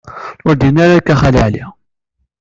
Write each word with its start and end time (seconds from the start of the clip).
Ur 0.47 0.53
d-yenni 0.55 0.81
ara 0.83 0.95
akka 0.99 1.15
Xali 1.21 1.39
Ɛli. 1.45 1.65